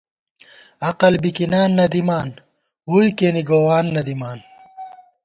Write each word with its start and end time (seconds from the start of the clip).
عقل 0.87 1.13
بِکِنان 1.23 1.69
نہ 1.77 1.85
دِمان 1.93 2.29
ووئے 2.89 3.09
کېنے 3.17 3.41
گووان 3.49 3.85
نہ 3.95 4.01
دِمان 4.07 4.39